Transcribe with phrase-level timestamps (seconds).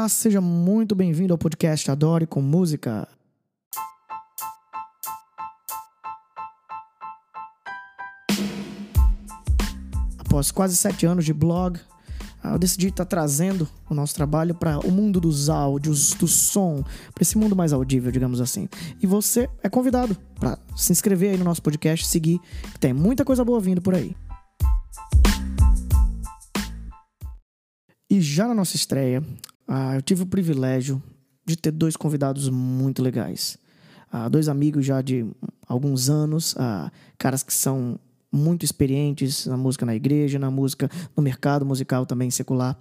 [0.00, 3.06] Olá, seja muito bem-vindo ao podcast Adore com Música.
[10.16, 11.78] Após quase sete anos de blog,
[12.42, 16.82] eu decidi estar trazendo o nosso trabalho para o mundo dos áudios, do som,
[17.12, 18.70] para esse mundo mais audível, digamos assim.
[19.02, 22.40] E você é convidado para se inscrever aí no nosso podcast, seguir,
[22.72, 24.16] que tem muita coisa boa vindo por aí.
[28.08, 29.22] E já na nossa estreia,
[29.94, 31.02] eu tive o privilégio
[31.44, 33.58] de ter dois convidados muito legais.
[34.30, 35.26] dois amigos já de
[35.66, 36.54] alguns anos,
[37.18, 37.98] caras que são
[38.32, 42.78] muito experientes na música na igreja, na música no mercado musical também secular.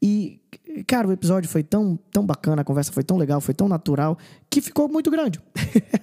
[0.00, 0.40] E,
[0.86, 4.16] cara, o episódio foi tão, tão bacana, a conversa foi tão legal, foi tão natural,
[4.48, 5.40] que ficou muito grande.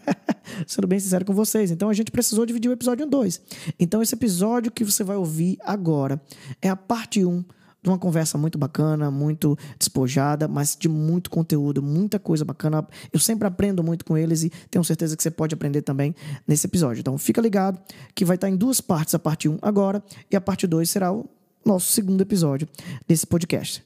[0.67, 1.72] Sendo bem sincero com vocês.
[1.72, 3.42] Então a gente precisou dividir o episódio em dois.
[3.80, 6.22] Então esse episódio que você vai ouvir agora
[6.61, 7.30] é a parte 1.
[7.30, 7.44] Um
[7.84, 12.88] de uma conversa muito bacana, muito despojada, mas de muito conteúdo, muita coisa bacana.
[13.12, 16.16] Eu sempre aprendo muito com eles e tenho certeza que você pode aprender também
[16.48, 17.02] nesse episódio.
[17.02, 17.80] Então fica ligado
[18.16, 21.11] que vai estar em duas partes, a parte 1 agora e a parte 2 será
[21.11, 21.30] o
[21.66, 22.67] nosso segundo episódio
[23.08, 23.84] desse podcast.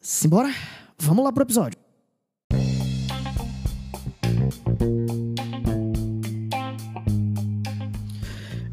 [0.00, 0.52] Simbora?
[0.98, 1.91] Vamos lá pro episódio.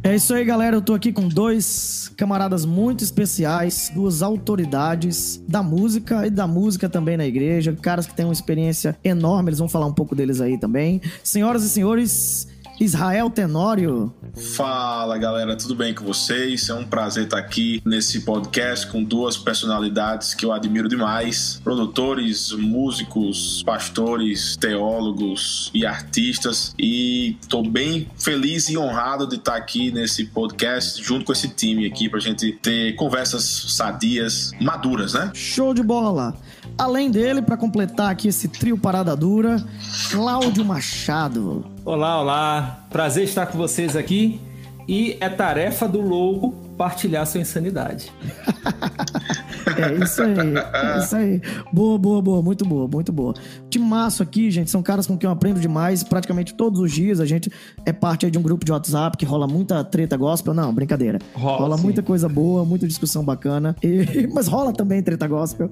[0.09, 0.75] É isso aí, galera.
[0.75, 6.89] Eu tô aqui com dois camaradas muito especiais, duas autoridades da música e da música
[6.89, 9.49] também na igreja, caras que têm uma experiência enorme.
[9.49, 10.99] Eles vão falar um pouco deles aí também.
[11.23, 12.47] Senhoras e senhores,
[12.80, 14.13] Israel Tenório.
[14.55, 16.69] Fala galera, tudo bem com vocês?
[16.69, 22.52] É um prazer estar aqui nesse podcast com duas personalidades que eu admiro demais: produtores,
[22.54, 26.73] músicos, pastores, teólogos e artistas.
[26.80, 31.86] E estou bem feliz e honrado de estar aqui nesse podcast junto com esse time
[31.86, 35.31] aqui para a gente ter conversas sadias, maduras, né?
[35.33, 36.33] Show de bola!
[36.77, 39.61] Além dele, para completar aqui esse trio Parada Dura,
[40.09, 41.65] Cláudio Machado.
[41.89, 42.86] Olá, olá.
[42.92, 44.39] Prazer estar com vocês aqui.
[44.88, 48.11] E é tarefa do lobo partilhar sua insanidade.
[49.77, 50.36] É isso aí,
[50.73, 51.42] é isso aí.
[51.72, 53.33] Boa, boa, boa, muito boa, muito boa.
[53.69, 57.19] Timaço aqui, gente, são caras com quem eu aprendo demais, praticamente todos os dias.
[57.19, 57.52] A gente
[57.85, 60.53] é parte de um grupo de WhatsApp que rola muita treta gospel.
[60.53, 61.19] Não, brincadeira.
[61.33, 63.75] Rola, rola muita coisa boa, muita discussão bacana.
[63.83, 65.69] E, mas rola também treta gospel.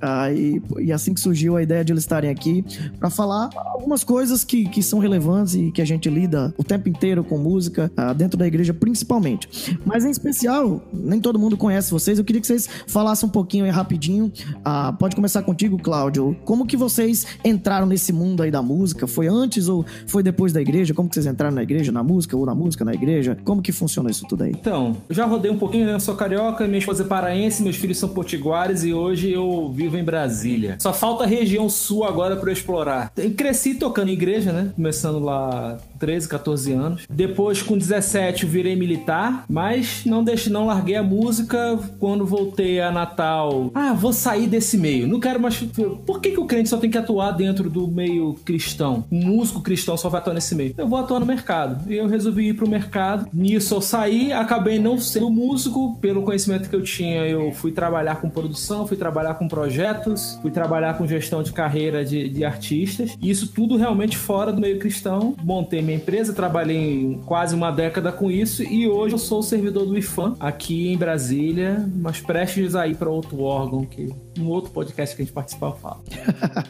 [0.00, 2.64] Ah, e, e, assim que surgiu a ideia de eles estarem aqui
[2.98, 6.88] para falar algumas coisas que, que são relevantes e que a gente lida o tempo
[6.88, 9.78] inteiro com música, ah, dentro da igreja principalmente.
[9.84, 13.64] Mas em especial, nem todo mundo conhece vocês, eu queria que vocês falassem um pouquinho
[13.64, 14.32] aí rapidinho.
[14.64, 16.36] Ah, pode começar contigo, Cláudio.
[16.44, 19.06] Como que vocês entraram nesse mundo aí da música?
[19.06, 20.94] Foi antes ou foi depois da igreja?
[20.94, 23.36] Como que vocês entraram na igreja, na música ou na música, na igreja?
[23.44, 24.50] Como que funciona isso tudo aí?
[24.50, 25.94] Então, já rodei um pouquinho, né?
[25.94, 29.96] Eu sou carioca, minha esposa é paraense, meus filhos são potiguares e hoje eu vivo
[29.96, 30.76] em Brasília.
[30.78, 33.12] Só falta a região sul agora para eu explorar.
[33.36, 34.72] Cresci tocando em igreja, né?
[34.74, 37.06] Começando lá 13, 14 anos.
[37.08, 42.80] Depois, com 17, eu virei militar, mas não deixei, não larguei a música quando voltei
[42.80, 43.70] a Natal.
[43.72, 45.06] Ah, vou sair desse meio.
[45.06, 45.58] Não quero mais.
[46.04, 49.04] Por que, que o crente só tem que atuar dentro do meio cristão?
[49.12, 50.74] Um músico cristão só vai atuar nesse meio.
[50.76, 51.88] Eu vou atuar no mercado.
[51.88, 53.28] E eu resolvi ir pro mercado.
[53.32, 55.96] Nisso eu saí, acabei não sendo músico.
[56.00, 60.50] Pelo conhecimento que eu tinha, eu fui trabalhar com produção, fui trabalhar com projetos, fui
[60.50, 63.16] trabalhar com gestão de carreira de, de artistas.
[63.22, 65.36] E isso tudo realmente fora do meio cristão.
[65.44, 69.84] Montei minha minha empresa, trabalhei quase uma década com isso e hoje eu sou servidor
[69.84, 74.08] do IFAM aqui em Brasília, mas prestes a ir para outro órgão que
[74.38, 76.02] um outro podcast que a gente participa eu falo.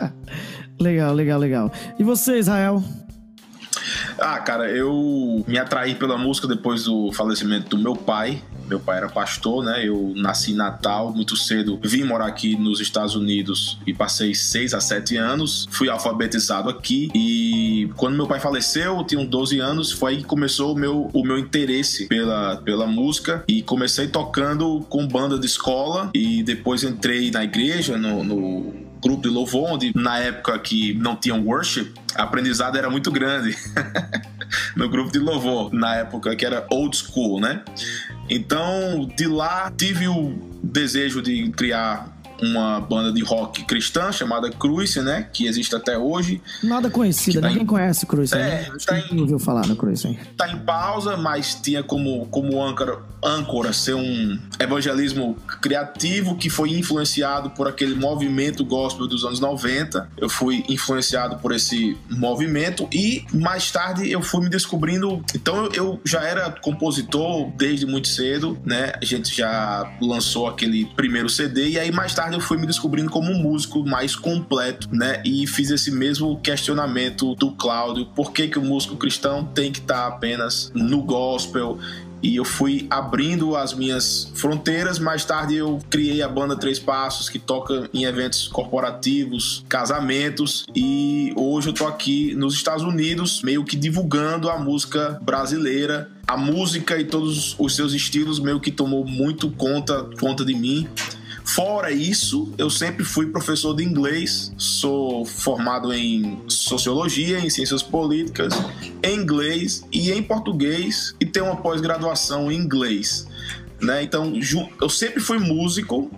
[0.80, 1.72] legal, legal, legal.
[1.98, 2.82] E você, Israel?
[4.19, 8.43] Ah, cara, eu me atraí pela música depois do falecimento do meu pai.
[8.69, 9.87] Meu pai era pastor, né?
[9.87, 14.73] Eu nasci em Natal muito cedo, vim morar aqui nos Estados Unidos e passei seis
[14.73, 15.67] a sete anos.
[15.70, 20.25] Fui alfabetizado aqui e quando meu pai faleceu, eu tinha 12 anos, foi aí que
[20.25, 25.46] começou o meu, o meu interesse pela, pela música e comecei tocando com banda de
[25.46, 30.94] escola e depois entrei na igreja, no, no grupo de louvor, onde na época que
[30.94, 33.56] não tinha worship, a aprendizado era muito grande
[34.76, 37.62] no grupo de louvor, na época que era old school, né?
[38.31, 42.12] Então, de lá tive o desejo de criar
[42.42, 45.28] uma banda de rock cristã chamada Cruise, né?
[45.32, 46.42] Que existe até hoje.
[46.62, 47.66] Nada conhecida, tá ninguém em...
[47.66, 48.34] conhece Cruise.
[48.34, 48.68] É, né?
[48.84, 49.20] tá em...
[49.20, 50.18] ouviu falar no Cruise, hein?
[50.36, 56.70] Tá em pausa, mas tinha como, como âncora, âncora ser um evangelismo criativo que foi
[56.70, 60.10] influenciado por aquele movimento gospel dos anos 90.
[60.16, 65.24] Eu fui influenciado por esse movimento e mais tarde eu fui me descobrindo.
[65.34, 68.92] Então eu já era compositor desde muito cedo, né?
[69.00, 73.11] A gente já lançou aquele primeiro CD e aí mais tarde eu fui me descobrindo
[73.11, 75.23] como um músico mais completo, né?
[75.25, 79.79] E fiz esse mesmo questionamento do Cláudio, por que que o músico cristão tem que
[79.79, 81.79] estar apenas no gospel
[82.23, 84.99] e eu fui abrindo as minhas fronteiras.
[84.99, 91.32] Mais tarde eu criei a banda Três Passos, que toca em eventos corporativos, casamentos, e
[91.37, 96.11] hoje eu tô aqui nos Estados Unidos, meio que divulgando a música brasileira.
[96.25, 100.88] A música e todos os seus estilos meio que tomou muito conta, conta de mim.
[101.44, 108.54] Fora isso, eu sempre fui professor de inglês, sou formado em sociologia, em ciências políticas,
[109.02, 113.26] em inglês e em português e tenho uma pós-graduação em inglês.
[113.80, 114.02] Né?
[114.04, 114.32] Então,
[114.80, 116.10] eu sempre fui músico,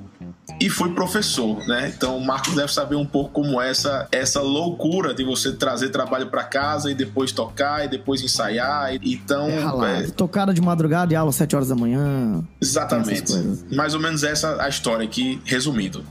[0.60, 1.92] e fui professor, né?
[1.94, 5.90] Então o Marcos deve saber um pouco como é essa essa loucura de você trazer
[5.90, 8.94] trabalho para casa e depois tocar e depois ensaiar.
[9.02, 10.06] Então, é, é...
[10.08, 12.42] tocada de madrugada e aula às 7 horas da manhã.
[12.60, 13.32] Exatamente.
[13.72, 16.04] Mais ou menos essa a história aqui, resumindo.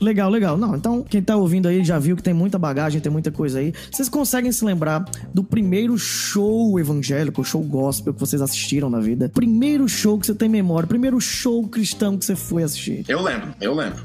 [0.00, 0.56] Legal, legal.
[0.56, 3.58] Não, então quem tá ouvindo aí já viu que tem muita bagagem, tem muita coisa
[3.58, 3.72] aí.
[3.90, 9.28] Vocês conseguem se lembrar do primeiro show evangélico, show gospel que vocês assistiram na vida?
[9.28, 13.04] Primeiro show que você tem memória, primeiro show cristão que você foi assistir?
[13.08, 14.02] Eu lembro, eu lembro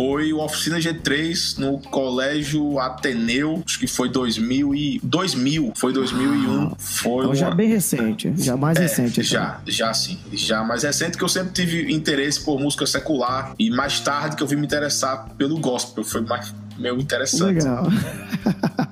[0.00, 6.62] foi o Oficina G3 no Colégio Ateneu, acho que foi 2000 e 2000, foi 2001.
[6.62, 7.34] Ah, foi então uma...
[7.34, 9.20] já bem recente, já mais é, recente.
[9.20, 9.24] Então.
[9.24, 13.68] Já, já sim, já mais recente que eu sempre tive interesse por música secular e
[13.68, 17.58] mais tarde que eu vim me interessar pelo gospel, foi mais meu interessante.
[17.58, 17.86] Legal.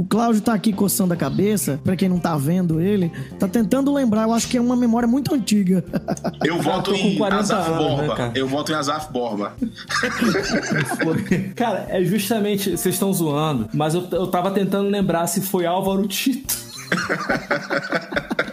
[0.00, 3.92] o Cláudio tá aqui coçando a cabeça, para quem não tá vendo ele, tá tentando
[3.92, 5.84] lembrar, eu acho que é uma memória muito antiga.
[6.42, 8.16] Eu voto em Azaf anos, né, Borba.
[8.16, 9.52] Né, eu voto em Azaf Borba.
[11.54, 16.08] cara, é justamente, vocês estão zoando, mas eu, eu tava tentando lembrar se foi Álvaro
[16.08, 16.56] Tito.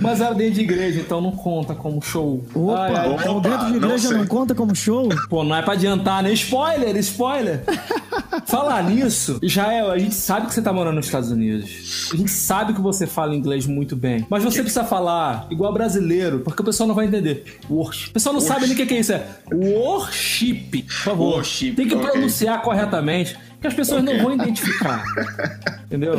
[0.00, 2.44] Mas era dentro de igreja, então não conta como show.
[2.54, 5.08] Opa, ai, ai, então dentro de igreja não, não, conta como show?
[5.28, 6.32] Pô, não é pra adiantar, né?
[6.32, 7.62] Spoiler, spoiler.
[8.46, 12.10] Falar nisso, Israel, a gente sabe que você tá morando nos Estados Unidos.
[12.12, 14.26] A gente sabe que você fala inglês muito bem.
[14.28, 17.58] Mas você precisa falar igual brasileiro, porque o pessoal não vai entender.
[17.68, 18.10] Worship.
[18.10, 18.54] O pessoal não worship.
[18.54, 19.12] sabe nem o que é isso.
[19.12, 20.82] É worship.
[20.82, 21.34] Por favor.
[21.36, 22.10] Worship, Tem que okay.
[22.10, 24.14] pronunciar corretamente que as pessoas okay.
[24.14, 25.02] não vão identificar.
[25.86, 26.14] Entendeu?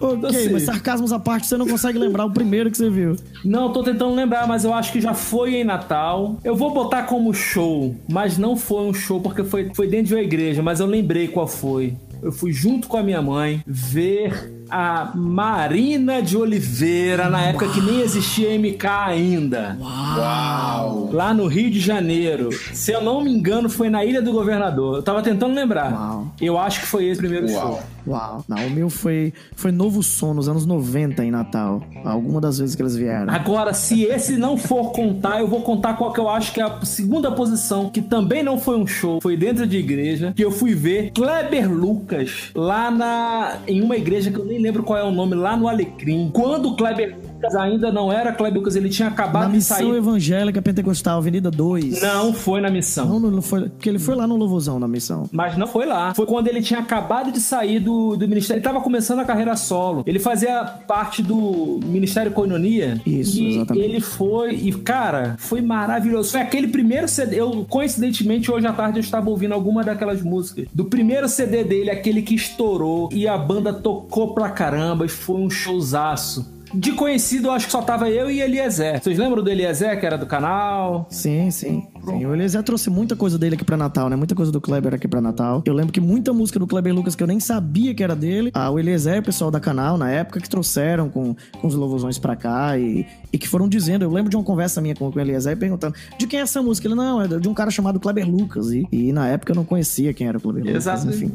[0.00, 3.16] Ok, assim, mas sarcasmos à parte, você não consegue lembrar o primeiro que você viu.
[3.44, 6.38] Não, tô tentando lembrar, mas eu acho que já foi em Natal.
[6.42, 10.14] Eu vou botar como show, mas não foi um show porque foi, foi dentro de
[10.14, 11.94] uma igreja, mas eu lembrei qual foi.
[12.22, 17.80] Eu fui junto com a minha mãe ver a Marina de Oliveira, na época que
[17.80, 19.78] nem existia MK ainda.
[19.80, 21.10] Uau!
[21.12, 22.50] Lá no Rio de Janeiro.
[22.72, 24.96] Se eu não me engano, foi na Ilha do Governador.
[24.96, 25.92] Eu tava tentando lembrar.
[25.92, 26.26] Uau.
[26.40, 27.60] Eu acho que foi esse primeiro Uau.
[27.60, 27.82] show.
[28.06, 28.44] Uau.
[28.48, 31.82] Não, o meu foi, foi Novo Som, nos anos 90 em Natal.
[32.04, 33.32] Alguma das vezes que eles vieram.
[33.32, 36.64] Agora, se esse não for contar, eu vou contar qual que eu acho que é
[36.64, 40.50] a segunda posição, que também não foi um show, foi dentro de igreja, que eu
[40.50, 45.04] fui ver Kleber Lucas lá na em uma igreja que eu nem lembro qual é
[45.04, 46.30] o nome, lá no Alecrim.
[46.32, 47.16] Quando o Kleber
[47.58, 49.84] ainda não era Kleber Lucas, ele tinha acabado na de sair.
[49.84, 52.00] Missão Evangélica Pentecostal, Avenida 2.
[52.02, 53.18] Não foi na missão.
[53.18, 55.28] Não, não foi, porque ele foi lá no Louvozão na missão.
[55.32, 56.14] Mas não foi lá.
[56.14, 58.58] Foi quando ele tinha acabado de sair do do, ministério.
[58.58, 60.02] Ele tava começando a carreira solo.
[60.06, 63.00] Ele fazia parte do Ministério Coinonia.
[63.06, 63.84] Isso, e exatamente.
[63.84, 64.54] ele foi.
[64.54, 66.32] E, cara, foi maravilhoso.
[66.32, 67.40] Foi aquele primeiro CD.
[67.40, 70.66] Eu, coincidentemente, hoje à tarde eu estava ouvindo alguma daquelas músicas.
[70.72, 73.08] Do primeiro CD dele, aquele que estourou.
[73.12, 75.06] E a banda tocou pra caramba.
[75.06, 76.55] E foi um showzaço.
[76.74, 79.00] De conhecido, eu acho que só tava eu e Eliezer.
[79.02, 81.06] Vocês lembram do Eliezer, que era do canal?
[81.10, 81.86] Sim, sim.
[82.06, 82.26] Sim.
[82.26, 84.16] O Eliezer trouxe muita coisa dele aqui pra Natal, né?
[84.16, 85.62] Muita coisa do Kleber aqui pra Natal.
[85.64, 88.50] Eu lembro que muita música do Kleber Lucas que eu nem sabia que era dele.
[88.54, 92.18] Ah, o Eliezer, o pessoal da canal, na época, que trouxeram com, com os louvozões
[92.18, 94.02] pra cá e, e que foram dizendo.
[94.02, 96.62] Eu lembro de uma conversa minha com, com o Eliezer perguntando de quem é essa
[96.62, 96.86] música.
[96.86, 98.70] Ele, não, é de um cara chamado Kleber Lucas.
[98.72, 100.76] E, e na época eu não conhecia quem era o Kleber Lucas.
[100.76, 101.08] Exato.
[101.08, 101.32] Enfim.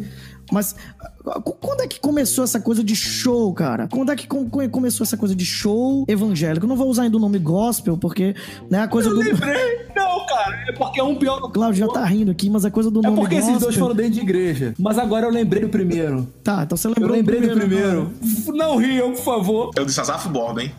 [0.51, 0.75] Mas
[1.59, 3.87] quando é que começou essa coisa de show, cara?
[3.87, 6.65] Quando é que começou essa coisa de show evangélico?
[6.65, 8.35] Eu não vou usar ainda o nome gospel, porque
[8.69, 9.21] né, a coisa eu do.
[9.21, 9.87] Lembrei.
[9.95, 12.71] Não, cara, é porque é um pior do Cláudio já tá rindo aqui, mas a
[12.71, 13.17] coisa do é nome.
[13.17, 13.55] É porque gospel...
[13.55, 14.73] esses dois foram dentro de igreja.
[14.77, 16.27] Mas agora eu lembrei do primeiro.
[16.43, 18.01] Tá, então você lembrou Eu lembrei do primeiro.
[18.03, 18.57] Do primeiro.
[18.57, 19.71] Não riam, por favor.
[19.75, 20.71] Eu disse Azaf Borba, hein?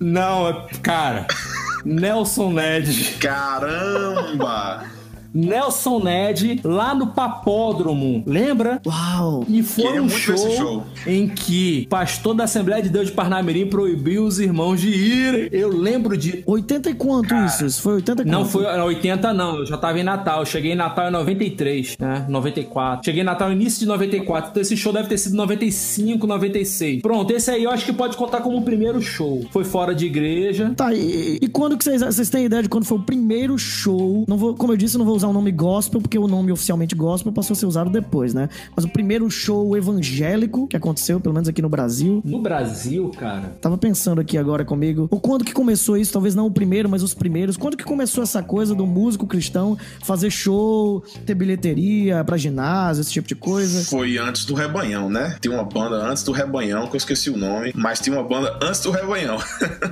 [0.00, 1.26] Não, cara.
[1.84, 3.16] Nelson Ned.
[3.18, 4.97] Caramba!
[5.32, 8.22] Nelson Ned, lá no Papódromo.
[8.26, 8.80] Lembra?
[8.86, 9.44] Uau!
[9.48, 10.84] E foi um show, show.
[11.06, 15.48] em que o pastor da Assembleia de Deus de Parnamirim proibiu os irmãos de irem.
[15.52, 17.66] Eu lembro de 80 e quanto isso?
[17.66, 18.32] Isso foi 80 e quanto?
[18.32, 19.58] não foi em 80, não.
[19.58, 20.40] Eu já tava em Natal.
[20.40, 22.26] Eu cheguei em Natal em 93, né?
[22.28, 23.04] 94.
[23.04, 24.50] Cheguei em Natal no início de 94.
[24.50, 27.02] Então esse show deve ter sido 95, 96.
[27.02, 29.44] Pronto, esse aí eu acho que pode contar como o primeiro show.
[29.50, 30.72] Foi fora de igreja.
[30.76, 34.24] Tá, e, e quando que vocês, vocês têm ideia de quando foi o primeiro show?
[34.26, 36.50] Não vou, como eu disse, eu não vou usar o nome gospel, porque o nome
[36.50, 38.48] oficialmente gospel passou a ser usado depois, né?
[38.74, 42.22] Mas o primeiro show evangélico que aconteceu, pelo menos aqui no Brasil.
[42.24, 43.56] No Brasil, cara.
[43.60, 47.02] Tava pensando aqui agora comigo, o quando que começou isso, talvez não o primeiro, mas
[47.02, 47.56] os primeiros.
[47.56, 53.12] Quando que começou essa coisa do músico cristão fazer show, ter bilheteria pra ginásio, esse
[53.12, 53.84] tipo de coisa?
[53.84, 55.36] Foi antes do Rebanhão, né?
[55.40, 58.58] Tem uma banda antes do Rebanhão, que eu esqueci o nome, mas tinha uma banda
[58.62, 59.38] antes do Rebanhão.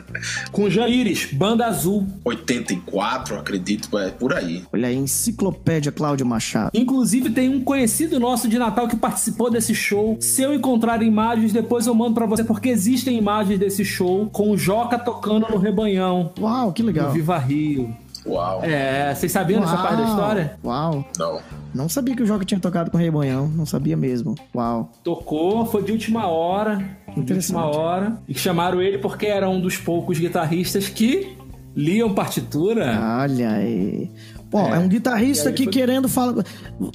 [0.52, 2.06] Com Jaires, Banda Azul.
[2.24, 4.64] 84, acredito, é por aí.
[4.72, 6.70] Olha aí, Enciclopédia Cláudio Machado.
[6.74, 10.18] Inclusive, tem um conhecido nosso de Natal que participou desse show.
[10.20, 14.50] Se eu encontrar imagens, depois eu mando pra você, porque existem imagens desse show com
[14.50, 16.32] o Joca tocando no Rebanhão.
[16.38, 17.10] Uau, que No legal.
[17.10, 17.94] Viva Rio.
[18.26, 18.62] Uau.
[18.62, 20.58] É, vocês sabiam dessa parte da história?
[20.64, 21.04] Uau.
[21.16, 21.40] Não.
[21.74, 23.48] Não sabia que o Joca tinha tocado com o Rei Bonhão.
[23.48, 24.34] Não sabia mesmo.
[24.54, 24.90] Uau.
[25.04, 26.84] Tocou, foi de última hora.
[27.16, 28.18] De última hora.
[28.28, 31.36] E chamaram ele porque era um dos poucos guitarristas que
[31.76, 32.98] liam partitura.
[33.20, 34.10] Olha aí.
[34.50, 34.78] Pô, é, É.
[34.78, 36.44] um guitarrista aqui foi- querendo falar.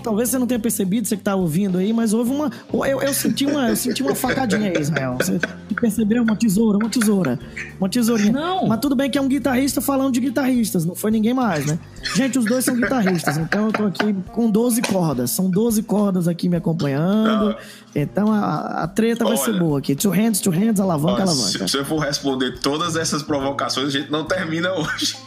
[0.01, 2.50] Talvez você não tenha percebido, você que tá ouvindo aí, mas houve uma.
[2.74, 5.17] Eu, eu senti uma, eu senti uma facadinha aí, Israel.
[5.20, 5.38] Você
[5.79, 6.24] percebeu?
[6.24, 7.38] Uma tesoura, uma tesoura.
[7.79, 8.31] Uma tesourinha.
[8.31, 8.67] Não.
[8.67, 11.77] Mas tudo bem que é um guitarrista falando de guitarristas, não foi ninguém mais, né?
[12.15, 15.31] Gente, os dois são guitarristas, então eu tô aqui com 12 cordas.
[15.31, 17.55] São 12 cordas aqui me acompanhando.
[17.93, 19.60] Então a, a treta vai ser Olha.
[19.60, 19.93] boa aqui.
[19.93, 21.67] Two hands, two hands, alavanca, Ó, alavanca.
[21.67, 25.17] se eu for responder todas essas provocações, a gente não termina hoje.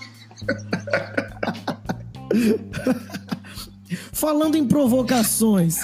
[4.13, 5.79] Falando em provocações,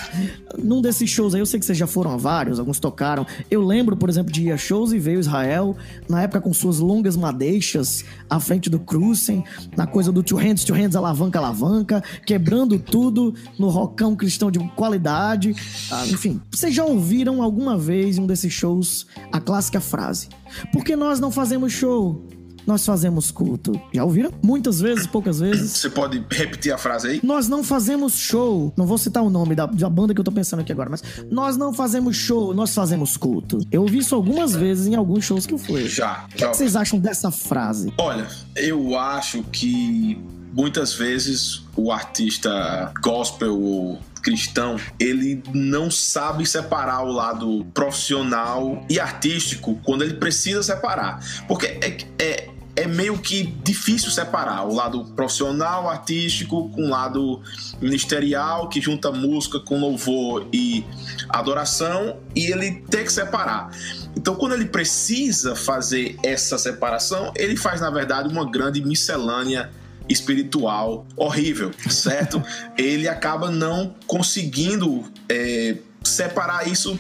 [0.58, 3.26] num desses shows aí, eu sei que vocês já foram a vários, alguns tocaram.
[3.50, 5.76] Eu lembro, por exemplo, de ir a shows e veio Israel,
[6.08, 9.44] na época com suas longas madeixas à frente do Cruzen,
[9.76, 14.58] na coisa do Two Hands, Two Hands, alavanca, alavanca, quebrando tudo no rocão cristão de
[14.70, 15.54] qualidade.
[15.90, 20.28] Ah, enfim, vocês já ouviram alguma vez em um desses shows a clássica frase:
[20.72, 22.26] Por que nós não fazemos show?
[22.70, 23.72] Nós fazemos culto.
[23.92, 24.30] Já ouviram?
[24.40, 25.72] Muitas vezes, poucas vezes.
[25.72, 27.20] Você pode repetir a frase aí?
[27.20, 28.72] Nós não fazemos show.
[28.76, 31.02] Não vou citar o nome da, da banda que eu tô pensando aqui agora, mas
[31.28, 33.58] nós não fazemos show, nós fazemos culto.
[33.72, 35.88] Eu ouvi isso algumas vezes em alguns shows que eu fui.
[35.88, 36.26] Já.
[36.26, 36.50] O que, é já.
[36.52, 37.92] que vocês acham dessa frase?
[37.98, 40.16] Olha, eu acho que
[40.52, 49.00] muitas vezes o artista gospel ou cristão, ele não sabe separar o lado profissional e
[49.00, 51.24] artístico quando ele precisa separar.
[51.48, 57.42] Porque é, é, é meio que difícil separar o lado profissional, artístico, com o lado
[57.80, 60.84] ministerial, que junta música com louvor e
[61.28, 63.70] adoração, e ele tem que separar.
[64.16, 69.70] Então, quando ele precisa fazer essa separação, ele faz, na verdade, uma grande miscelânea
[70.08, 72.42] espiritual horrível, certo?
[72.76, 76.98] ele acaba não conseguindo é, separar isso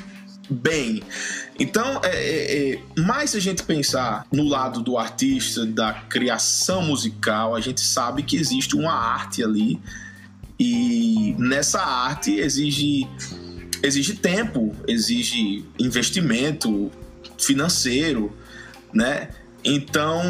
[0.50, 1.02] bem.
[1.58, 6.82] Então, é, é, é, mais se a gente pensar no lado do artista, da criação
[6.82, 9.80] musical, a gente sabe que existe uma arte ali
[10.58, 13.08] e nessa arte exige
[13.82, 16.90] exige tempo, exige investimento
[17.38, 18.30] financeiro,
[18.92, 19.30] né?
[19.64, 20.22] Então,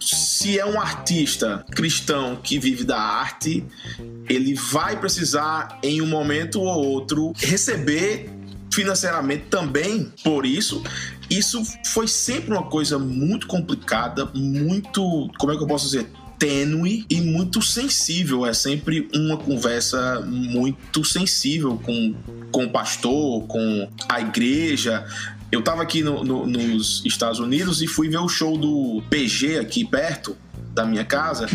[0.00, 3.64] se é um artista cristão que vive da arte,
[4.28, 8.30] ele vai precisar em um momento ou outro receber
[8.76, 10.82] financeiramente também por isso.
[11.30, 16.06] Isso foi sempre uma coisa muito complicada, muito, como é que eu posso dizer,
[16.38, 18.44] tênue e muito sensível.
[18.44, 22.14] É sempre uma conversa muito sensível com,
[22.52, 25.04] com o pastor, com a igreja.
[25.50, 29.58] Eu tava aqui no- no- nos Estados Unidos e fui ver o show do PG
[29.58, 30.36] aqui perto
[30.74, 31.46] da minha casa.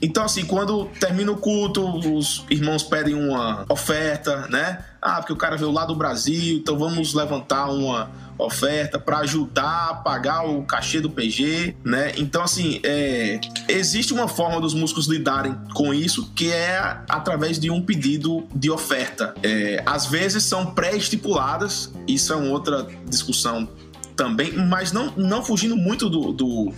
[0.00, 1.84] Então, assim, quando termina o culto,
[2.16, 4.78] os irmãos pedem uma oferta, né?
[5.02, 9.90] Ah, porque o cara veio lá do Brasil, então vamos levantar uma oferta para ajudar
[9.90, 12.12] a pagar o cachê do PG, né?
[12.16, 16.78] Então, assim, é, existe uma forma dos músicos lidarem com isso que é
[17.08, 19.34] através de um pedido de oferta.
[19.42, 23.68] É, às vezes são pré-estipuladas, isso é uma outra discussão
[24.14, 26.72] também, mas não, não fugindo muito do, do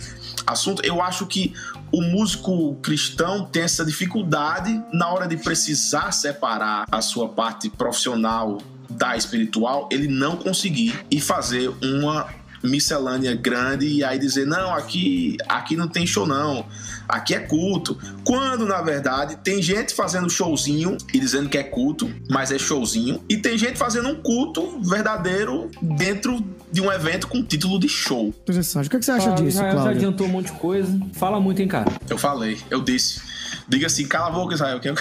[0.45, 1.53] assunto, eu acho que
[1.91, 8.59] o músico cristão tem essa dificuldade na hora de precisar separar a sua parte profissional
[8.89, 12.27] da espiritual, ele não conseguir e fazer uma
[12.65, 16.65] miscelânea grande e aí dizer, não, aqui, aqui não tem show não,
[17.07, 17.97] aqui é culto.
[18.23, 23.21] Quando, na verdade, tem gente fazendo showzinho e dizendo que é culto, mas é showzinho,
[23.29, 28.27] e tem gente fazendo um culto verdadeiro dentro de um evento com título de show.
[28.43, 28.87] Interessante.
[28.87, 29.97] O que, é que você acha Ah, disso, Israel já Cláudio?
[29.97, 30.99] adiantou um monte de coisa.
[31.13, 31.91] Fala muito, hein, cara.
[32.09, 33.21] Eu falei, eu disse.
[33.67, 34.79] Diga assim, cala a boca, Israel.
[34.79, 34.95] Que eu...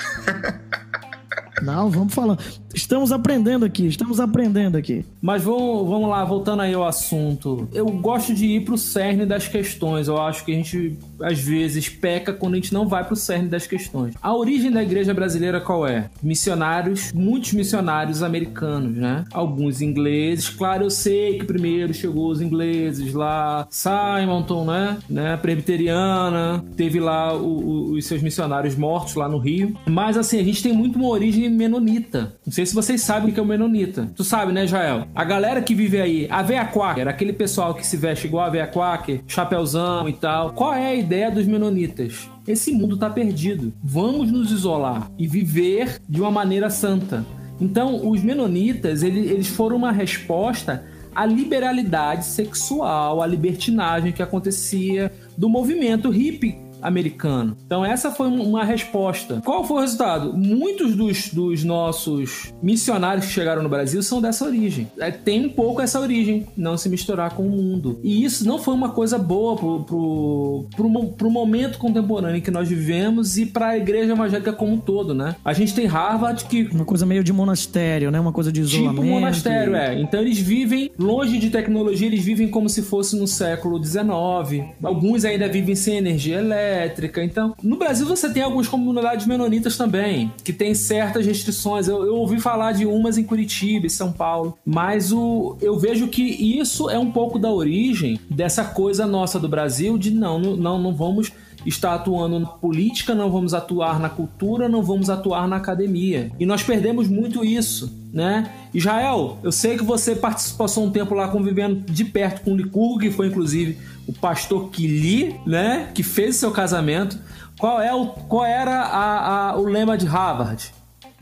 [1.63, 2.37] Não, vamos falar.
[2.75, 5.05] Estamos aprendendo aqui, estamos aprendendo aqui.
[5.23, 7.69] Mas vamos, vamos lá, voltando aí ao assunto.
[7.73, 10.09] Eu gosto de ir pro cerne das questões.
[10.09, 13.49] Eu acho que a gente, às vezes, peca quando a gente não vai pro cerne
[13.49, 14.15] das questões.
[14.21, 16.11] A origem da igreja brasileira qual é?
[16.23, 19.25] Missionários, muitos missionários americanos, né?
[19.33, 20.49] Alguns ingleses.
[20.49, 24.99] Claro, eu sei que primeiro chegou os ingleses lá, Simonton, né?
[25.09, 25.37] né?
[25.37, 29.77] Presbiteriana, teve lá o- o- os seus missionários mortos lá no Rio.
[29.87, 32.35] Mas assim, a gente tem muito uma origem menonita.
[32.45, 34.11] Não sei se vocês sabem o que é o menonita.
[34.15, 35.07] Tu sabe, né, Jael?
[35.15, 38.51] A galera que vive aí, a Veia Quaker, aquele pessoal que se veste igual a
[38.51, 40.53] Veia Quaker, chapéuzão e tal.
[40.53, 42.29] Qual é a ideia dos menonitas?
[42.47, 43.73] Esse mundo tá perdido.
[43.83, 47.25] Vamos nos isolar e viver de uma maneira santa.
[47.61, 55.13] Então, os menonitas, ele- eles foram uma resposta à liberalidade sexual, à libertinagem que acontecia
[55.39, 57.57] do movimento hippie americano.
[57.67, 59.41] Então essa foi um- uma resposta.
[59.45, 60.33] Qual foi o resultado?
[60.37, 64.87] Muitos dos, dos nossos missionários que chegaram no Brasil são dessa origem.
[64.99, 67.99] É, Tem um pouco essa origem, não se misturar com o mundo.
[68.03, 72.69] E isso não foi uma coisa boa pro, pro, pro, pro momento contemporâneo que nós
[72.69, 75.35] vivemos e para a igreja evangélica como um todo, né?
[75.45, 78.21] A gente tem Harvard que Uma coisa meio de monastério, né?
[78.21, 79.01] Uma coisa de isolamento.
[79.03, 80.01] Tipo monastério, é.
[80.01, 84.65] Então eles vivem longe de tecnologia, eles vivem como se fosse no século XIX.
[84.83, 86.74] Alguns ainda vivem sem energia elétrica.
[87.23, 91.89] Então, no Brasil você tem algumas comunidades menonitas também, que tem certas restrições.
[91.89, 94.59] Eu, eu ouvi falar de umas em Curitiba, em São Paulo.
[94.65, 99.49] Mas o, eu vejo que isso é um pouco da origem dessa coisa nossa do
[99.49, 101.33] Brasil de não, não, não, vamos
[101.67, 106.31] está atuando na política, não vamos atuar na cultura, não vamos atuar na academia.
[106.39, 108.51] E nós perdemos muito isso, né?
[108.73, 112.99] Israel, eu sei que você participou um tempo lá convivendo de perto com o Licurgo,
[112.99, 115.91] que foi inclusive o pastor Kili, né?
[115.95, 117.19] Que fez seu casamento.
[117.59, 120.73] Qual, é o, qual era a- a- o lema de Harvard?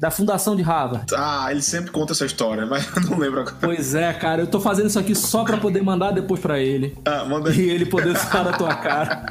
[0.00, 1.06] Da fundação de Harvard?
[1.14, 3.56] Ah, ele sempre conta essa história, mas eu não lembro agora.
[3.60, 6.96] Pois é, cara, eu tô fazendo isso aqui só pra poder mandar depois pra ele.
[7.04, 7.70] Ah, manda E aí.
[7.70, 9.24] ele poder falar da tua cara.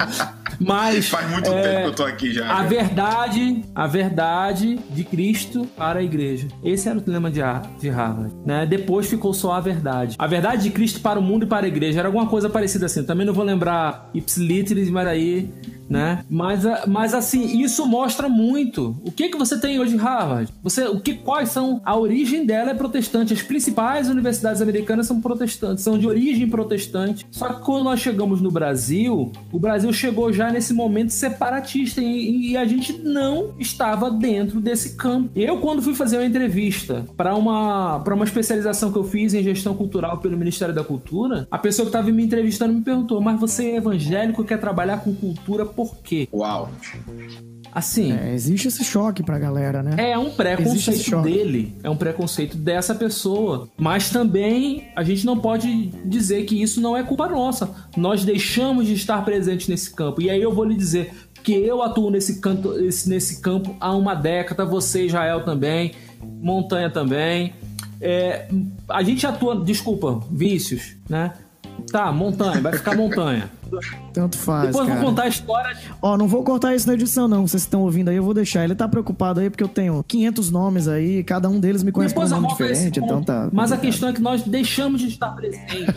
[0.60, 1.08] Mas.
[1.08, 2.44] Faz muito é, tempo que eu tô aqui já.
[2.44, 2.68] A cara.
[2.68, 6.48] verdade, a verdade de Cristo para a igreja.
[6.62, 7.40] Esse era o lema de,
[7.78, 8.66] de Harvard, né?
[8.66, 10.16] Depois ficou só a verdade.
[10.18, 12.86] A verdade de Cristo para o mundo e para a igreja era alguma coisa parecida
[12.86, 13.02] assim.
[13.04, 15.50] Também não vou lembrar ipsiliteris, mas aí,
[15.88, 16.24] né?
[16.30, 18.96] Mas, a- mas assim, isso mostra muito.
[19.04, 20.52] O que que você tem hoje em Harvard?
[20.62, 23.32] Você, o que quais são a origem dela é protestante.
[23.32, 27.26] As principais universidades americanas são protestantes, são de origem protestante.
[27.30, 32.52] Só que quando nós chegamos no Brasil, o Brasil chegou já nesse momento separatista e,
[32.52, 35.30] e a gente não estava dentro desse campo.
[35.36, 39.42] Eu quando fui fazer uma entrevista para uma para uma especialização que eu fiz em
[39.42, 43.38] gestão cultural pelo Ministério da Cultura, a pessoa que estava me entrevistando me perguntou: "Mas
[43.38, 46.70] você é evangélico, quer trabalhar com cultura por quê?" Uau.
[47.72, 49.94] Assim, É, existe esse choque pra galera, né?
[50.10, 53.68] é um Existe esse preconceito dele, é um preconceito dessa pessoa.
[53.78, 57.70] Mas também a gente não pode dizer que isso não é culpa nossa.
[57.96, 60.20] Nós deixamos de estar presentes nesse campo.
[60.20, 63.92] E aí eu vou lhe dizer que eu atuo nesse, canto, esse- nesse campo há
[63.94, 67.54] uma década, você, Israel, também, Montanha também.
[68.00, 68.48] É,
[68.88, 71.32] a gente atua, desculpa, Vícios, né?
[71.90, 73.50] Tá, Montanha, vai ficar Montanha.
[74.12, 75.00] Tanto faz, Depois cara.
[75.00, 77.46] vou contar a história Ó, não vou cortar isso na edição, não.
[77.46, 78.64] Vocês estão ouvindo aí, eu vou deixar.
[78.64, 82.14] Ele tá preocupado aí porque eu tenho 500 nomes aí, cada um deles me conhece
[82.14, 83.48] por um nome diferente, então tá.
[83.52, 85.94] Mas a questão é que nós deixamos de estar presentes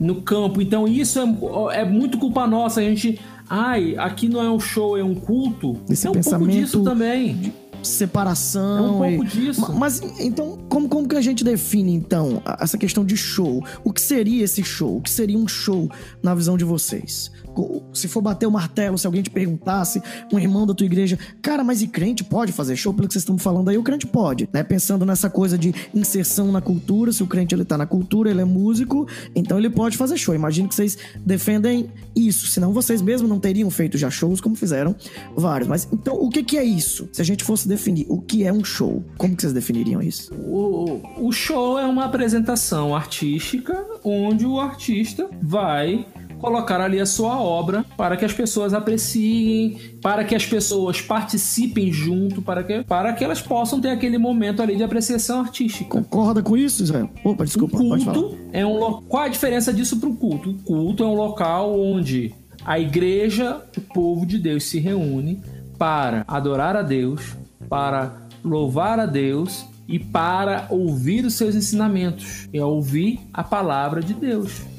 [0.00, 0.60] no campo.
[0.62, 2.80] Então isso é, é muito culpa nossa.
[2.80, 3.20] A gente.
[3.48, 5.76] Ai, aqui não é um show, é um culto.
[5.88, 7.52] Esse é um pouco pensamento disso também.
[7.86, 8.78] Separação.
[8.78, 9.60] É um pouco e- disso.
[9.60, 13.64] Ma- Mas então, como, como que a gente define então essa questão de show?
[13.84, 14.96] O que seria esse show?
[14.96, 15.88] O que seria um show
[16.22, 17.30] na visão de vocês?
[17.92, 21.62] Se for bater o martelo, se alguém te perguntasse, um irmão da tua igreja, cara,
[21.64, 22.92] mas e crente pode fazer show?
[22.92, 24.62] Pelo que vocês estão falando aí, o crente pode, né?
[24.62, 28.40] Pensando nessa coisa de inserção na cultura, se o crente ele tá na cultura, ele
[28.40, 30.34] é músico, então ele pode fazer show.
[30.34, 34.94] Imagino que vocês defendem isso, senão vocês mesmos não teriam feito já shows como fizeram
[35.36, 35.68] vários.
[35.68, 37.08] Mas então, o que que é isso?
[37.12, 40.34] Se a gente fosse definir o que é um show, como que vocês definiriam isso?
[40.34, 46.06] O, o show é uma apresentação artística onde o artista vai
[46.46, 51.92] colocar ali a sua obra para que as pessoas apreciem, para que as pessoas participem
[51.92, 55.90] junto, para que, para que elas possam ter aquele momento ali de apreciação artística.
[55.90, 57.10] Concorda com isso, Israel?
[57.24, 57.76] Opa, desculpa.
[57.76, 59.02] O culto é um lo...
[59.08, 60.50] Qual a diferença disso para o culto?
[60.50, 62.32] O culto é um local onde
[62.64, 65.42] a igreja, o povo de Deus se reúne
[65.76, 67.34] para adorar a Deus,
[67.68, 74.14] para louvar a Deus e para ouvir os seus ensinamentos, é ouvir a palavra de
[74.14, 74.75] Deus.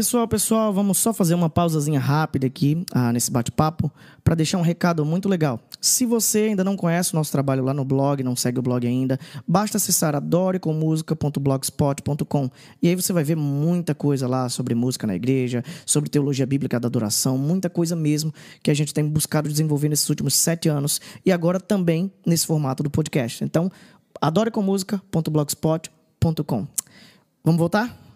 [0.00, 3.92] Pessoal, pessoal, vamos só fazer uma pausazinha rápida aqui ah, nesse bate-papo
[4.24, 5.60] para deixar um recado muito legal.
[5.78, 8.86] Se você ainda não conhece o nosso trabalho lá no blog, não segue o blog
[8.86, 12.50] ainda, basta acessar adorecomusica.blogspot.com
[12.82, 16.80] e aí você vai ver muita coisa lá sobre música na igreja, sobre teologia bíblica
[16.80, 18.32] da adoração, muita coisa mesmo
[18.62, 22.82] que a gente tem buscado desenvolver nesses últimos sete anos e agora também nesse formato
[22.82, 23.44] do podcast.
[23.44, 23.70] Então,
[24.18, 26.66] adorecomusica.blogspot.com.
[27.44, 28.09] Vamos voltar?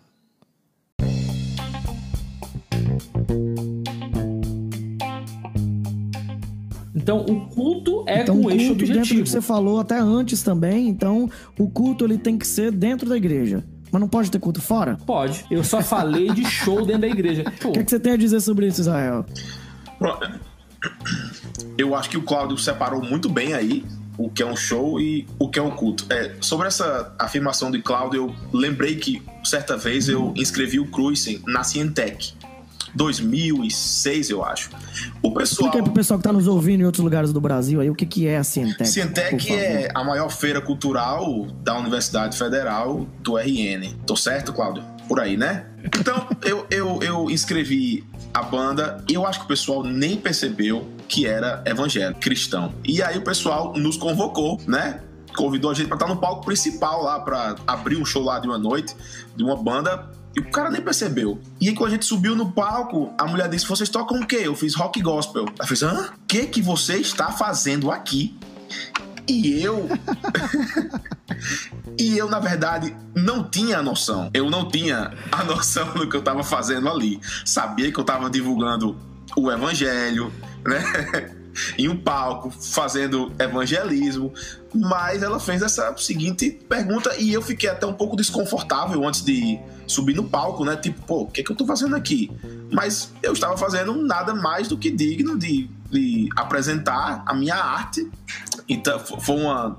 [7.04, 8.98] Então, o culto é então, com eixo objetivo.
[8.98, 12.72] Dentro do que você falou até antes também, então o culto ele tem que ser
[12.72, 13.62] dentro da igreja.
[13.92, 14.96] Mas não pode ter culto fora?
[15.04, 15.44] Pode.
[15.50, 17.44] Eu só falei de show dentro da igreja.
[17.62, 19.26] O que, é que você tem a dizer sobre isso, Israel?
[21.76, 23.84] Eu acho que o Cláudio separou muito bem aí
[24.16, 26.06] o que é um show e o que é um culto.
[26.08, 31.42] É, sobre essa afirmação de Cláudio, eu lembrei que certa vez eu inscrevi o Cruisen
[31.46, 32.32] na Cientec.
[32.94, 34.70] 2006, eu acho.
[35.22, 35.68] O pessoal.
[35.68, 37.94] Explica aí pro pessoal que tá nos ouvindo em outros lugares do Brasil aí o
[37.94, 38.88] que, que é a Cientec.
[38.88, 43.94] Cientec é a maior feira cultural da Universidade Federal do RN.
[44.06, 44.82] Tô certo, Cláudio?
[45.08, 45.66] Por aí, né?
[45.84, 50.88] Então, eu, eu, eu inscrevi a banda e eu acho que o pessoal nem percebeu
[51.08, 52.72] que era evangélico, cristão.
[52.82, 55.00] E aí o pessoal nos convocou, né?
[55.36, 58.46] Convidou a gente para estar no palco principal lá, para abrir um show lá de
[58.46, 58.94] uma noite,
[59.36, 61.40] de uma banda e o cara nem percebeu.
[61.60, 64.40] E aí, quando a gente subiu no palco, a mulher disse: Vocês tocam o quê?
[64.42, 65.46] Eu fiz rock gospel.
[65.58, 66.10] Ela fez: Hã?
[66.10, 68.36] O que, que você está fazendo aqui?
[69.28, 69.88] E eu.
[71.98, 74.30] e eu, na verdade, não tinha a noção.
[74.34, 77.20] Eu não tinha a noção do que eu estava fazendo ali.
[77.44, 78.96] Sabia que eu estava divulgando
[79.36, 80.32] o evangelho,
[80.64, 81.43] né?
[81.78, 84.32] Em um palco fazendo evangelismo,
[84.74, 89.58] mas ela fez essa seguinte pergunta e eu fiquei até um pouco desconfortável antes de
[89.86, 90.76] subir no palco, né?
[90.76, 92.30] Tipo, pô, o que, é que eu tô fazendo aqui?
[92.72, 98.10] Mas eu estava fazendo nada mais do que digno de, de apresentar a minha arte.
[98.68, 99.78] Então, foi uma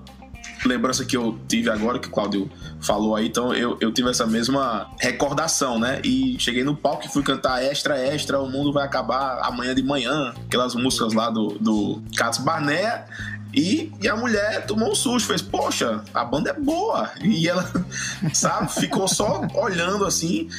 [0.67, 2.49] lembrança que eu tive agora, que o Claudio
[2.82, 6.01] falou aí, então eu, eu tive essa mesma recordação, né?
[6.04, 9.84] E cheguei no palco e fui cantar extra, extra, o mundo vai acabar amanhã de
[9.84, 13.06] manhã, aquelas músicas lá do, do Cats Barnea.
[13.54, 17.10] E, e, a mulher tomou um susto, fez, poxa, a banda é boa.
[17.23, 17.65] E ela,
[18.34, 20.49] sabe, ficou só olhando assim,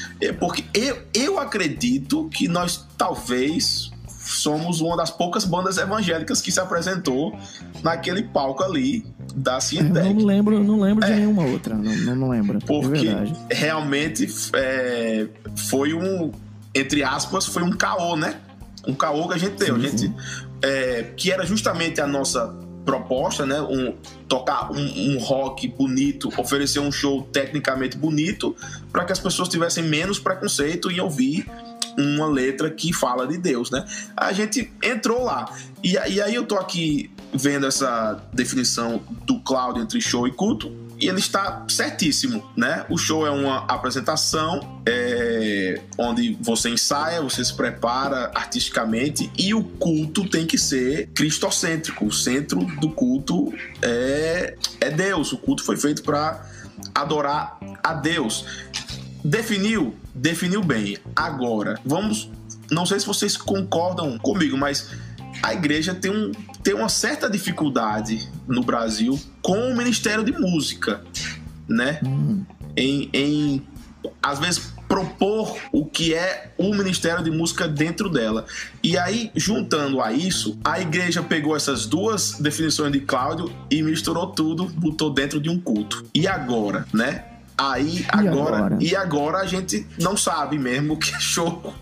[0.40, 3.90] porque eu, eu acredito que nós talvez
[4.26, 7.38] somos uma das poucas bandas evangélicas que se apresentou
[7.82, 9.04] naquele palco ali
[9.36, 10.06] da Cientec.
[10.06, 12.58] Eu não lembro, não lembro é, de nenhuma outra, não, não lembro.
[12.60, 13.08] Porque
[13.50, 15.28] realmente é,
[15.68, 16.32] foi um,
[16.74, 18.40] entre aspas, foi um caô, né?
[18.88, 19.78] Um caô que a gente deu.
[19.78, 20.14] Sim, a gente,
[20.62, 22.54] é, que era justamente a nossa
[22.86, 23.60] proposta, né?
[23.60, 23.94] Um,
[24.26, 28.56] tocar um, um, rock bonito, oferecer um show tecnicamente bonito,
[28.90, 31.46] para que as pessoas tivessem menos preconceito em ouvir
[31.98, 33.84] uma letra que fala de Deus, né?
[34.16, 35.52] A gente entrou lá.
[35.82, 40.86] E, e aí eu tô aqui vendo essa definição do Cláudio entre show e culto,
[40.98, 42.86] e ele está certíssimo, né?
[42.88, 49.62] O show é uma apresentação é, onde você ensaia, você se prepara artisticamente e o
[49.62, 52.06] culto tem que ser cristocêntrico.
[52.06, 55.32] O centro do culto é, é Deus.
[55.32, 56.48] O culto foi feito para
[56.94, 58.46] adorar a Deus.
[59.22, 59.94] Definiu?
[60.14, 60.96] Definiu bem.
[61.14, 62.30] Agora, vamos.
[62.70, 64.88] Não sei se vocês concordam comigo, mas
[65.42, 66.32] a igreja tem, um,
[66.66, 71.00] tem uma certa dificuldade no Brasil com o Ministério de Música,
[71.68, 72.00] né?
[72.04, 72.44] Hum.
[72.76, 73.66] Em, em,
[74.20, 78.46] às vezes, propor o que é o Ministério de Música dentro dela.
[78.82, 84.26] E aí, juntando a isso, a igreja pegou essas duas definições de Cláudio e misturou
[84.26, 86.04] tudo, botou dentro de um culto.
[86.12, 87.26] E agora, né?
[87.56, 91.72] Aí, agora, agora, e agora a gente não sabe mesmo o que é show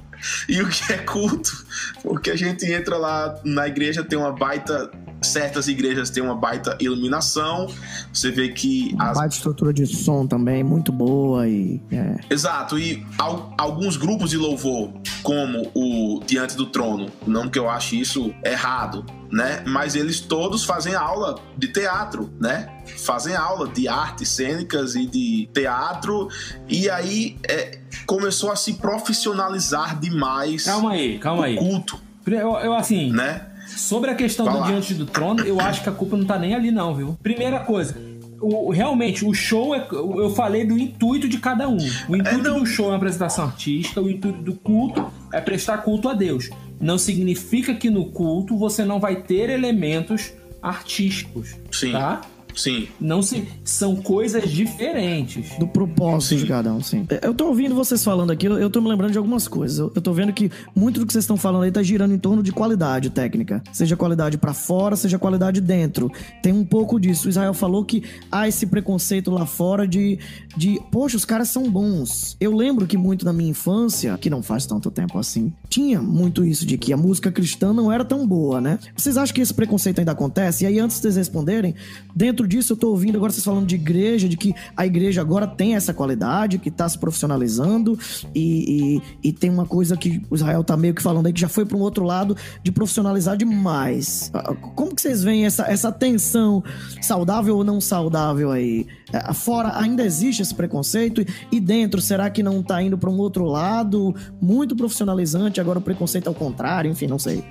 [0.49, 1.65] e o que é culto,
[2.03, 4.91] porque a gente entra lá na igreja, tem uma baita
[5.25, 7.67] certas igrejas têm uma baita iluminação,
[8.13, 8.91] você vê que.
[8.95, 9.17] Uma as...
[9.17, 11.81] baita estrutura de som também, muito boa e.
[11.91, 12.17] É.
[12.31, 17.69] Exato, e al- alguns grupos de louvor, como o Diante do Trono, não que eu
[17.69, 19.63] ache isso errado, né?
[19.67, 22.69] Mas eles todos fazem aula de teatro, né?
[22.99, 26.29] Fazem aula de artes cênicas e de teatro,
[26.69, 31.57] e aí é, começou a se profissionalizar demais Calma aí, calma aí.
[31.57, 33.47] o culto, Eu, eu, assim, né?
[33.67, 34.67] Sobre a questão Vai do lá.
[34.67, 37.19] Diante do Trono, eu acho que a culpa não tá nem ali, não, viu?
[37.23, 37.97] Primeira coisa.
[38.41, 39.87] O, realmente, o show é.
[39.91, 41.79] Eu falei do intuito de cada um.
[42.09, 42.61] O intuito não.
[42.61, 46.51] do show é uma apresentação artística, o intuito do culto é prestar culto a Deus.
[46.85, 51.57] Não significa que no culto você não vai ter elementos artísticos.
[51.73, 51.93] Sim.
[51.93, 52.21] Tá?
[52.55, 52.89] Sim.
[53.01, 53.49] Não se.
[53.65, 55.59] São coisas diferentes.
[55.59, 56.37] Do propósito Sim.
[56.37, 57.07] de cada um, sim.
[57.23, 59.79] Eu tô ouvindo vocês falando aqui, eu eu tô me lembrando de algumas coisas.
[59.79, 62.19] Eu, eu tô vendo que muito do que vocês estão falando aí tá girando em
[62.19, 63.63] torno de qualidade técnica.
[63.73, 66.11] Seja qualidade pra fora, seja qualidade dentro.
[66.43, 67.27] Tem um pouco disso.
[67.27, 70.19] O Israel falou que há esse preconceito lá fora de,
[70.57, 72.37] de poxa, os caras são bons.
[72.41, 76.45] Eu lembro que muito na minha infância, que não faz tanto tempo assim, tinha muito
[76.45, 78.79] isso de que a música cristã não era tão boa, né?
[78.97, 80.63] Vocês acham que esse preconceito ainda acontece?
[80.63, 81.75] E aí, antes de vocês responderem,
[82.15, 85.49] dentro disso eu tô ouvindo agora vocês falando de igreja, de que a igreja agora
[85.49, 87.99] tem essa qualidade, que tá se profissionalizando
[88.33, 91.41] e, e, e tem uma coisa que o Israel tá meio que falando aí que
[91.41, 94.31] já foi para um outro lado de profissionalizar demais.
[94.33, 96.63] Ah, Como que vocês veem essa, essa tensão
[97.03, 98.87] saudável ou não saudável aí?
[99.13, 103.19] É, Fora ainda existe esse preconceito e- dentro será que não tá indo para um
[103.19, 107.45] outro lado muito profissionalizante, agora o preconceito é o contrário, enfim, não sei.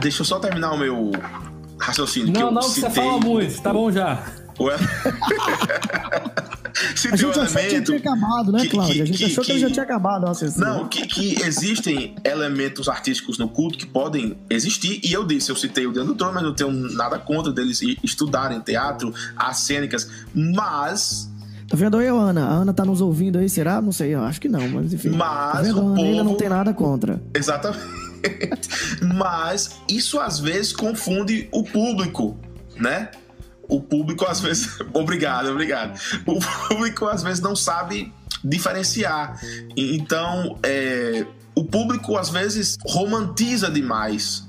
[0.00, 1.10] Deixa eu só terminar o meu
[1.78, 2.32] raciocínio.
[2.32, 4.24] que Não, eu não, que você citei fala muito, tá bom já.
[6.80, 7.84] o- A gente achou que ele elemento.
[7.86, 8.94] tinha acabado, né, Cláudia?
[8.94, 10.46] que- A gente que- achou que, ele que- já tinha acabado, nossa.
[10.46, 10.60] assim.
[10.60, 15.56] Não, que, que existem elementos artísticos no culto que podem existir, e eu disse, eu
[15.56, 20.08] citei o Diante do Trono, mas não tenho nada contra deles estudarem teatro, as cênicas,
[20.34, 21.28] mas,
[21.68, 22.46] Tá vendo aí, Ana?
[22.46, 23.80] A Ana tá nos ouvindo aí, será?
[23.80, 25.10] Não sei, eu acho que não, mas enfim.
[25.10, 25.76] Mas tá vendo?
[25.76, 27.22] o A Ana ainda povo- não tem nada contra.
[27.32, 27.80] exatamente,
[29.16, 32.36] mas isso às vezes confunde o público,
[32.76, 33.10] né?
[33.70, 34.78] O público às vezes.
[34.92, 35.98] obrigado, obrigado.
[36.26, 38.12] O público às vezes não sabe
[38.44, 39.40] diferenciar.
[39.76, 44.48] Então, é, o público às vezes romantiza demais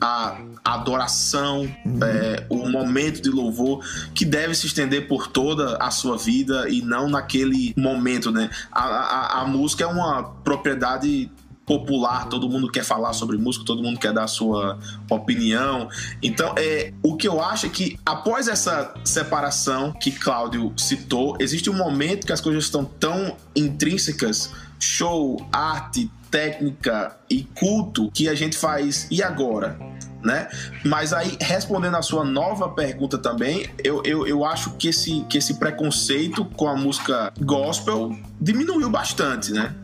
[0.00, 1.64] a adoração,
[2.02, 3.82] é, o momento de louvor
[4.14, 8.50] que deve se estender por toda a sua vida e não naquele momento, né?
[8.70, 11.30] A, a, a música é uma propriedade
[11.66, 14.78] popular, todo mundo quer falar sobre música, todo mundo quer dar sua
[15.10, 15.88] opinião.
[16.22, 21.70] Então, é, o que eu acho é que após essa separação que Cláudio citou, existe
[21.70, 28.34] um momento que as coisas estão tão intrínsecas, show, arte, técnica e culto, que a
[28.34, 29.78] gente faz e agora?
[30.22, 30.48] Né?
[30.84, 35.36] Mas aí, respondendo a sua nova pergunta também, eu, eu, eu acho que esse, que
[35.36, 39.74] esse preconceito com a música gospel diminuiu bastante, né?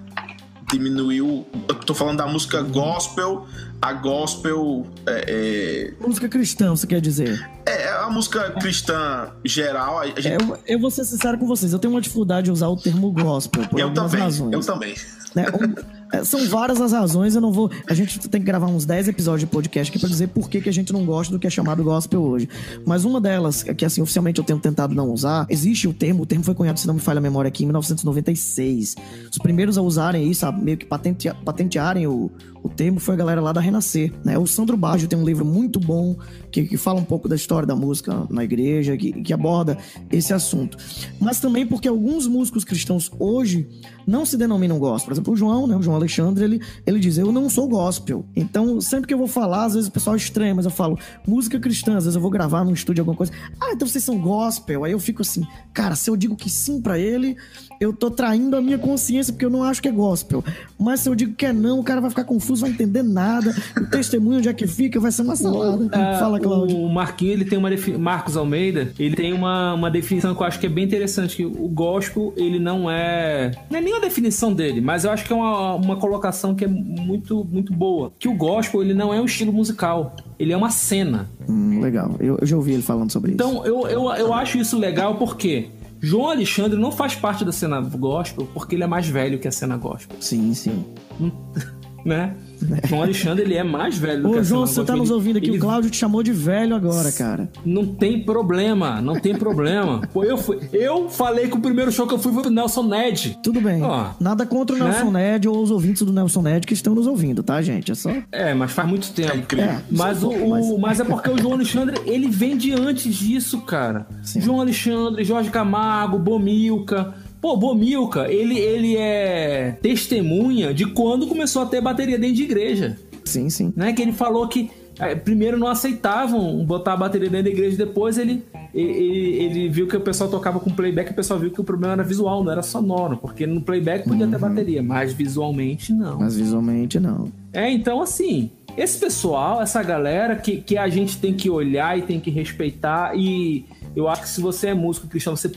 [0.73, 1.47] Diminuiu.
[1.69, 3.47] Eu tô falando da música gospel,
[3.81, 4.87] a gospel.
[5.07, 7.49] É, Música cristã, você quer dizer?
[7.67, 9.99] é, é a música cristã geral.
[9.99, 12.51] A gente, É, Eu, eu vou ser sincero com vocês, eu tenho uma dificuldade de
[12.53, 14.53] usar o termo gospel por eu algumas também, razões.
[14.53, 14.95] eu também.
[15.35, 15.47] né?
[15.49, 17.71] Um- é, são várias as razões, eu não vou.
[17.89, 20.61] A gente tem que gravar uns 10 episódios de podcast aqui pra dizer por que,
[20.61, 22.49] que a gente não gosta do que é chamado gospel hoje.
[22.87, 26.27] Mas uma delas, que assim, oficialmente eu tenho tentado não usar, existe o termo, o
[26.27, 28.97] termo foi cunhado, se não me falha a memória aqui, em 1996.
[29.31, 32.31] Os primeiros a usarem isso, a meio que patentea- patentearem o,
[32.63, 34.13] o termo, foi a galera lá da Renascer.
[34.25, 34.39] Né?
[34.39, 36.17] O Sandro Baggio tem um livro muito bom
[36.51, 39.79] que, que fala um pouco da história da música na igreja, que, que aborda
[40.11, 40.77] esse assunto.
[41.21, 43.69] Mas também porque alguns músicos cristãos hoje
[44.07, 45.07] não se denominam gospel.
[45.07, 45.77] Por exemplo, o João, né?
[45.77, 48.25] O João Alexandre, ele, ele diz: Eu não sou gospel.
[48.35, 51.59] Então, sempre que eu vou falar, às vezes o pessoal estranha, mas eu falo música
[51.61, 51.97] cristã.
[51.97, 53.33] Às vezes eu vou gravar num estúdio alguma coisa.
[53.61, 54.85] Ah, então vocês são gospel.
[54.85, 57.37] Aí eu fico assim, cara, se eu digo que sim pra ele,
[57.81, 60.43] eu tô traindo a minha consciência, porque eu não acho que é gospel.
[60.79, 63.55] Mas se eu digo que é não, o cara vai ficar confuso, vai entender nada.
[63.81, 65.89] O testemunho onde é que fica vai ser uma salada.
[65.93, 66.39] Ah, Fala.
[66.41, 70.47] O Marquinho, ele tem uma defi- Marcos Almeida, ele tem uma, uma definição que eu
[70.47, 73.51] acho que é bem interessante, que o gospel, ele não é...
[73.71, 76.65] Não é nem a definição dele, mas eu acho que é uma, uma colocação que
[76.65, 78.13] é muito, muito boa.
[78.19, 81.29] Que o gospel, ele não é um estilo musical, ele é uma cena.
[81.49, 82.15] Hum, legal.
[82.19, 83.35] Eu, eu já ouvi ele falando sobre isso.
[83.37, 85.69] Então, eu, eu, eu acho isso legal porque
[86.01, 89.53] João Alexandre não faz parte da cena gospel porque ele é mais velho que a
[89.53, 90.17] cena gospel.
[90.21, 90.85] Sim, sim.
[92.05, 92.35] né?
[92.89, 95.49] João Alexandre, ele é mais velho do Ô, que João, você tá nos ouvindo aqui,
[95.49, 97.49] ele o Cláudio te chamou de velho agora, cara.
[97.65, 100.03] Não tem problema, não tem problema.
[100.13, 100.59] Pô, eu fui.
[100.73, 103.39] Eu falei que o primeiro show que eu fui foi pro Nelson Ned.
[103.43, 103.83] Tudo bem.
[103.83, 104.85] Ó, Nada contra o né?
[104.91, 107.93] Nelson Ned ou os ouvintes do Nelson Ned que estão nos ouvindo, tá, gente?
[107.93, 108.11] É só.
[108.31, 109.57] É, mas faz muito tempo.
[109.57, 109.61] É.
[109.61, 109.81] É.
[109.91, 114.07] Mas, o, o- mas é porque o João Alexandre, ele vem de antes disso, cara.
[114.23, 114.41] Sim.
[114.41, 117.15] João Alexandre, Jorge Camargo, Bomilca.
[117.41, 122.99] Pô, Bomilca, ele, ele é testemunha de quando começou a ter bateria dentro de igreja.
[123.25, 123.73] Sim, sim.
[123.75, 123.93] Né?
[123.93, 128.19] Que ele falou que é, primeiro não aceitavam botar a bateria dentro da igreja, depois
[128.19, 131.61] ele, ele, ele viu que o pessoal tocava com playback e o pessoal viu que
[131.61, 133.17] o problema era visual, não era sonoro.
[133.17, 136.19] Porque no playback podia ter bateria, mas visualmente não.
[136.19, 137.33] Mas visualmente não.
[137.53, 142.03] É, então assim, esse pessoal, essa galera que, que a gente tem que olhar e
[142.03, 145.51] tem que respeitar e eu acho que se você é músico cristão, você,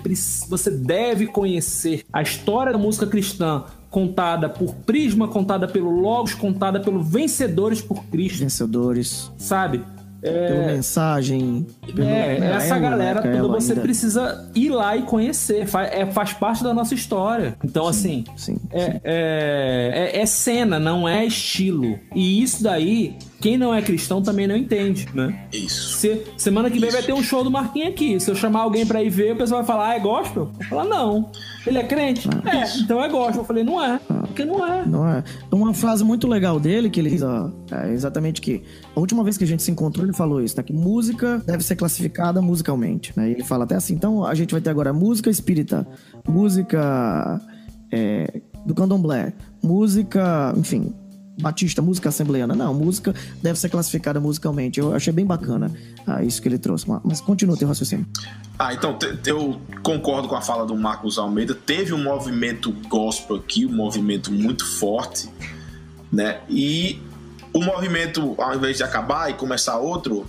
[0.48, 6.80] você deve conhecer a história da música cristã contada por Prisma, contada pelo Logos, contada
[6.80, 9.84] pelo Vencedores por Cristo, Vencedores, sabe?
[10.32, 11.66] Pela mensagem.
[11.96, 13.82] Pelo, É, né, essa ela, galera né, toda você ainda.
[13.82, 17.56] precisa ir lá e conhecer, faz, é, faz parte da nossa história.
[17.64, 18.58] Então, assim, Sim.
[18.72, 22.00] é, é, é- é cena, não é estilo.
[22.16, 25.46] E isso daí, quem não é cristão também não entende, né?
[25.52, 25.98] Isso.
[25.98, 28.20] Se- semana que vem vai ter um show do Marquinhos aqui.
[28.20, 30.44] Se eu chamar alguém pra ir ver, o pessoal vai falar, ah, é gospel?
[30.44, 31.30] Eu vou falar, não.
[31.68, 32.28] Ele é crente?
[32.46, 33.42] é, então é gospel.
[33.42, 34.00] Eu falei, não é.
[34.34, 34.84] Porque não é.
[34.84, 35.24] Não é?
[35.52, 38.64] Uma frase muito legal dele que ele diz, ó, é exatamente que
[38.96, 40.64] a última vez que a gente se encontrou ele falou isso, tá?
[40.64, 43.30] Que música deve ser classificada musicalmente, né?
[43.30, 45.88] Ele fala até assim, então a gente vai ter agora música espírita,
[46.28, 47.40] música
[47.92, 50.92] é, do candomblé, música, enfim,
[51.40, 52.56] batista, música assembleiana.
[52.56, 54.80] Não, música deve ser classificada musicalmente.
[54.80, 55.72] Eu achei bem bacana
[56.06, 56.86] ah, isso que ele trouxe.
[57.04, 58.06] Mas continua teu raciocínio.
[58.58, 61.56] Ah, então eu concordo com a fala do Marcos Almeida.
[61.56, 65.30] Teve um movimento gospel aqui, um movimento muito forte,
[66.12, 66.40] né?
[66.50, 67.02] E
[67.54, 70.26] o movimento, ao invés de acabar e começar outro,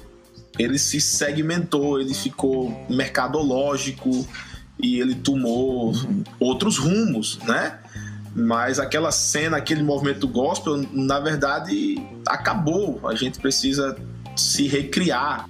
[0.58, 4.26] ele se segmentou, ele ficou mercadológico
[4.78, 5.92] e ele tomou
[6.38, 7.78] outros rumos, né?
[8.34, 13.00] Mas aquela cena, aquele movimento gospel, na verdade, acabou.
[13.06, 13.96] A gente precisa
[14.36, 15.48] se recriar.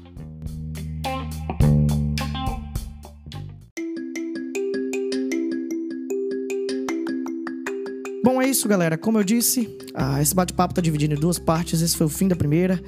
[8.54, 8.96] Isso, galera.
[8.96, 11.82] Como eu disse, ah, esse bate-papo tá dividido em duas partes.
[11.82, 12.80] Esse foi o fim da primeira.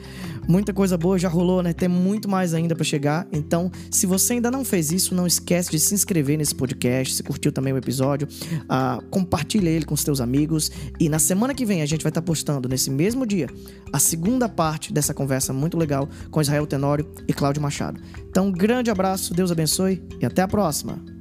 [0.46, 1.72] Muita coisa boa já rolou, né?
[1.72, 3.26] Tem muito mais ainda pra chegar.
[3.33, 7.16] Então, se você ainda não fez isso, não esquece de se inscrever nesse podcast.
[7.16, 8.29] Se curtiu também o episódio,
[8.68, 10.70] ah, compartilha ele com os teus amigos.
[11.00, 13.48] E na semana que vem a gente vai estar postando nesse mesmo dia
[13.92, 18.00] a segunda parte dessa conversa muito legal com Israel Tenório e Cláudio Machado.
[18.31, 21.15] Então, um grande abraço, Deus abençoe e até a próxima.